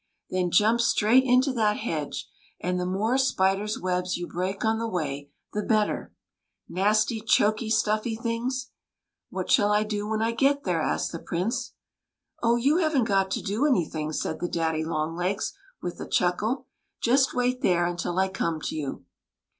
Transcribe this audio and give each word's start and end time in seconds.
"Then 0.31 0.49
jump 0.49 0.81
straight 0.81 1.25
into 1.25 1.53
that 1.53 1.77
hedge; 1.77 2.27
and 2.59 2.79
the 2.79 2.87
more 2.87 3.19
spiders' 3.19 3.79
webs 3.79 4.17
you 4.17 4.25
break 4.25 4.65
on 4.65 4.79
the 4.79 4.87
way, 4.87 5.29
the 5.53 5.61
better— 5.61 6.11
nasty, 6.67 7.21
choky, 7.21 7.69
stuffy 7.69 8.15
things!"" 8.15 8.71
What 9.29 9.51
shall 9.51 9.71
I 9.71 9.83
do 9.83 10.07
when 10.07 10.19
I 10.19 10.31
get 10.31 10.63
there?" 10.63 10.81
asked 10.81 11.11
the 11.11 11.19
Prince." 11.19 11.73
Oh, 12.41 12.55
you 12.55 12.77
have 12.77 12.97
n't 12.97 13.07
got 13.07 13.29
to 13.29 13.43
do 13.43 13.67
anything," 13.67 14.11
said 14.11 14.39
the 14.39 14.49
daddy 14.49 14.83
longlegs, 14.83 15.53
with 15.83 15.99
a 16.01 16.07
chuckle." 16.07 16.65
Just 17.03 17.35
wait 17.35 17.61
there 17.61 17.85
until 17.85 18.17
I 18.17 18.27
come 18.27 18.59
to 18.61 18.75
you." 18.75 19.05